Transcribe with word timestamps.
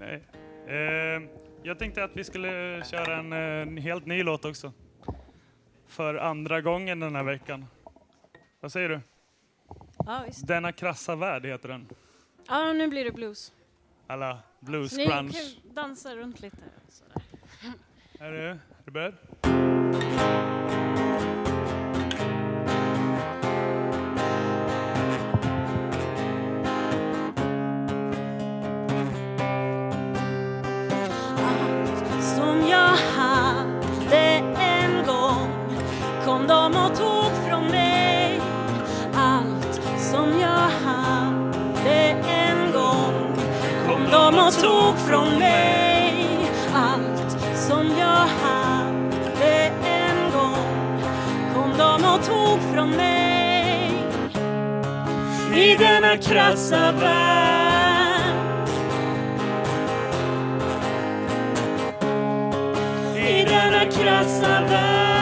Nej. 0.00 0.22
Eh, 0.66 1.22
jag 1.62 1.78
tänkte 1.78 2.04
att 2.04 2.16
vi 2.16 2.24
skulle 2.24 2.82
köra 2.84 3.16
en, 3.16 3.32
en 3.32 3.76
helt 3.76 4.06
ny 4.06 4.22
låt 4.22 4.44
också. 4.44 4.72
För 5.86 6.14
andra 6.14 6.60
gången 6.60 7.00
den 7.00 7.14
här 7.16 7.22
veckan. 7.22 7.66
Vad 8.60 8.72
säger 8.72 8.88
du? 8.88 9.00
Ja, 10.06 10.22
visst. 10.26 10.46
Denna 10.46 10.72
krassa 10.72 11.16
värld 11.16 11.46
heter 11.46 11.68
den. 11.68 11.88
Ja, 12.48 12.72
nu 12.72 12.88
blir 12.88 13.04
det 13.04 13.12
blues. 13.12 13.52
Alla 14.06 14.38
blues, 14.60 14.96
ni 14.96 15.06
grunge. 15.06 15.32
kan 15.32 15.74
dansa 15.74 16.16
runt 16.16 16.40
lite. 16.40 16.56
Sådär. 16.88 17.22
Är 18.18 18.32
du, 18.32 18.48
är 18.48 18.58
du 18.84 18.90
beredd? 18.90 20.59
Kom 36.50 36.72
de 36.72 36.80
och 36.80 36.96
tog 36.96 37.48
från 37.48 37.66
mig. 37.66 38.40
Allt 39.14 39.80
som 39.98 40.40
jag 40.40 40.70
hade 40.84 42.16
en 42.28 42.72
gång 42.72 43.36
kom 43.88 44.10
de 44.10 44.38
och 44.38 44.52
tog 44.52 44.98
från 44.98 45.38
mig. 45.38 46.26
Allt 46.74 47.36
som 47.54 47.86
jag 47.98 48.26
hade 48.42 49.72
en 49.84 50.32
gång 50.32 51.02
kom 51.54 51.72
de 51.78 52.04
och 52.04 52.24
tog 52.26 52.74
från 52.74 52.90
mig. 52.90 53.92
I 55.54 55.76
denna 55.76 56.16
krassa 56.16 56.92
värld 56.92 58.68
i 63.16 63.44
denna 63.44 63.84
krassa 63.84 64.60
värld. 64.70 65.19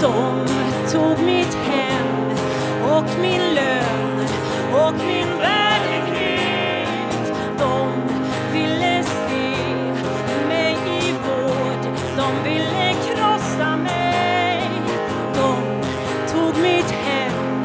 De 0.00 0.46
tog 0.92 1.18
mitt 1.26 1.54
hem 1.54 2.30
och 2.82 3.04
min 3.20 3.54
lön 3.54 4.28
och 4.72 4.94
min 5.06 5.38
värdighet. 5.38 7.32
De 7.58 7.88
ville 8.52 9.04
se 9.04 9.56
mig 10.48 10.76
i 10.86 11.12
vård, 11.12 11.92
de 12.16 12.50
ville 12.50 12.92
krossa 12.92 13.76
mig. 13.76 14.70
De 15.34 15.82
tog 16.32 16.62
mitt 16.62 16.90
hem 16.90 17.64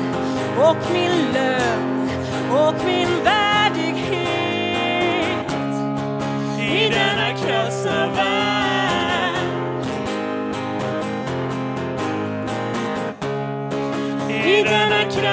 och 0.59 0.77
min 0.93 1.33
lön 1.33 2.09
och 2.51 2.75
min 2.85 3.07
värdighet 3.23 3.40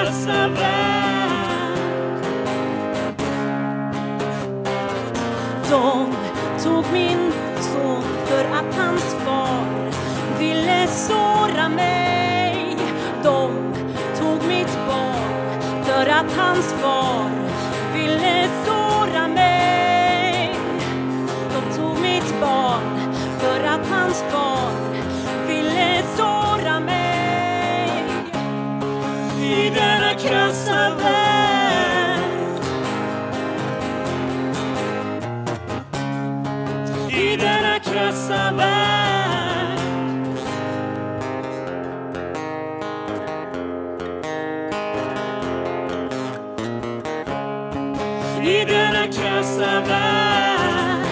denna 0.09 0.47
värld. 0.47 2.19
De 5.69 6.15
tog 6.63 6.83
min 6.93 7.31
son 7.59 8.03
för 8.25 8.45
att 8.45 8.75
hans 8.77 9.15
far 9.25 9.91
ville 10.39 10.87
såra 10.87 11.69
mig. 11.69 12.77
De 13.23 13.51
tog 14.19 14.47
mitt 14.47 14.77
barn 14.87 15.61
för 15.83 16.09
att 16.09 16.37
hans 16.37 16.73
far 16.73 17.29
ville 17.93 18.49
såra 18.65 19.27
mig. 19.27 20.55
De 21.53 21.77
tog 21.77 22.01
mitt 22.01 22.41
barn 22.41 23.13
för 23.39 23.63
att 23.63 23.87
hans 23.87 24.23
barn 24.31 24.58
I 48.49 48.65
denna 48.65 49.07
krassa 49.07 49.81
värld. 49.87 51.05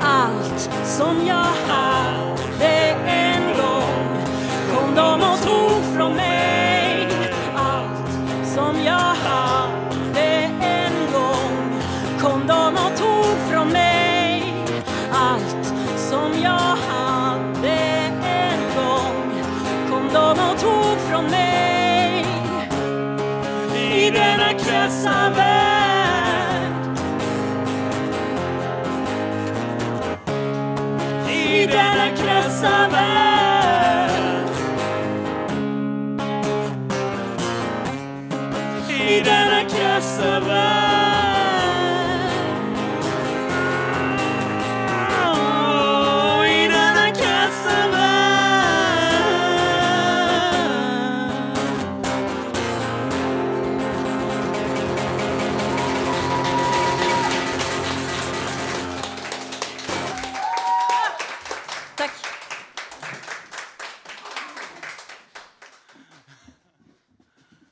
Allt 0.00 0.70
som 0.84 1.26
jag 1.26 1.50
hade 1.68 2.96
en 3.06 3.42
gång 3.56 4.18
kom 4.74 4.94
de 4.94 5.14
och 5.14 5.42
tog 5.42 5.96
från 5.96 6.14
mig. 6.16 7.08
Allt 7.54 8.12
som 8.54 8.84
jag 8.84 9.14
hade 9.28 10.50
en 10.60 11.12
gång 11.12 11.82
kom 12.20 12.46
de 12.46 12.74
och 12.74 12.98
tog 12.98 13.50
från 13.50 13.68
mig. 13.68 14.54
Allt 15.12 15.74
som 15.96 16.42
jag 16.42 16.76
hade 16.88 17.78
en 18.24 18.60
gång 18.76 19.32
kom 19.90 20.08
de 20.12 20.30
och 20.30 20.60
tog 20.60 20.98
från 21.10 21.24
mig. 21.24 21.53
righteous 24.54 25.06
of 25.06 25.36
it. 25.36 25.44
He 31.28 31.66
did 31.66 31.76
a 31.76 32.10
kiss 32.14 32.62
of 32.62 32.92
it. 32.94 34.10
He 38.88 39.20
did 39.20 39.28
a 39.30 39.64
kiss 39.68 40.18
of 40.20 40.48
it. 40.48 40.73